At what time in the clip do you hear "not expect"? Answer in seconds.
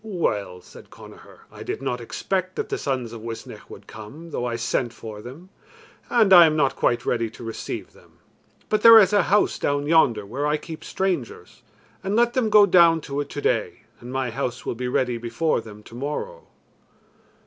1.79-2.55